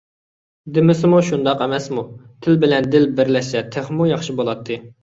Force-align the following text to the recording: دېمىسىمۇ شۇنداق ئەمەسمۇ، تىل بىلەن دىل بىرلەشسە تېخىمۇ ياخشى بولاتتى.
دېمىسىمۇ 0.77 1.19
شۇنداق 1.27 1.61
ئەمەسمۇ، 1.67 2.07
تىل 2.47 2.59
بىلەن 2.65 2.91
دىل 2.97 3.09
بىرلەشسە 3.21 3.65
تېخىمۇ 3.79 4.15
ياخشى 4.17 4.43
بولاتتى. 4.43 4.83